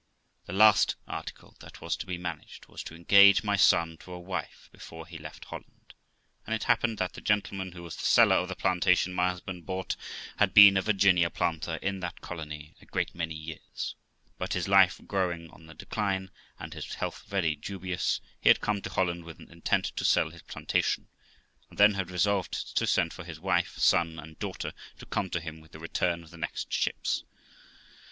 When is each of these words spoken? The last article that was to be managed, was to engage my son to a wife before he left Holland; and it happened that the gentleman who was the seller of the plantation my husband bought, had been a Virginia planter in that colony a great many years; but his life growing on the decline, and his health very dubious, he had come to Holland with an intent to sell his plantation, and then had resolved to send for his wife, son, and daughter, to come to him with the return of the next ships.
The 0.47 0.53
last 0.53 0.95
article 1.07 1.55
that 1.59 1.79
was 1.79 1.95
to 1.97 2.07
be 2.07 2.17
managed, 2.17 2.65
was 2.65 2.81
to 2.85 2.95
engage 2.95 3.43
my 3.43 3.55
son 3.55 3.97
to 3.97 4.11
a 4.13 4.19
wife 4.19 4.67
before 4.71 5.05
he 5.05 5.19
left 5.19 5.45
Holland; 5.45 5.93
and 6.43 6.55
it 6.55 6.63
happened 6.63 6.97
that 6.97 7.13
the 7.13 7.21
gentleman 7.21 7.73
who 7.73 7.83
was 7.83 7.95
the 7.97 8.05
seller 8.07 8.37
of 8.37 8.47
the 8.47 8.55
plantation 8.55 9.13
my 9.13 9.29
husband 9.29 9.67
bought, 9.67 9.95
had 10.37 10.55
been 10.55 10.75
a 10.75 10.81
Virginia 10.81 11.29
planter 11.29 11.75
in 11.83 11.99
that 11.99 12.19
colony 12.19 12.73
a 12.81 12.85
great 12.87 13.13
many 13.13 13.35
years; 13.35 13.93
but 14.39 14.53
his 14.53 14.67
life 14.67 14.99
growing 15.05 15.51
on 15.51 15.67
the 15.67 15.75
decline, 15.75 16.31
and 16.57 16.73
his 16.73 16.95
health 16.95 17.25
very 17.27 17.53
dubious, 17.55 18.21
he 18.41 18.49
had 18.49 18.59
come 18.59 18.81
to 18.81 18.89
Holland 18.89 19.23
with 19.23 19.37
an 19.37 19.51
intent 19.51 19.85
to 19.97 20.03
sell 20.03 20.31
his 20.31 20.41
plantation, 20.41 21.09
and 21.69 21.77
then 21.77 21.93
had 21.93 22.09
resolved 22.09 22.75
to 22.75 22.87
send 22.87 23.13
for 23.13 23.23
his 23.23 23.39
wife, 23.39 23.77
son, 23.77 24.17
and 24.17 24.39
daughter, 24.39 24.73
to 24.97 25.05
come 25.05 25.29
to 25.29 25.39
him 25.39 25.61
with 25.61 25.73
the 25.73 25.79
return 25.79 26.23
of 26.23 26.31
the 26.31 26.37
next 26.37 26.73
ships. 26.73 27.23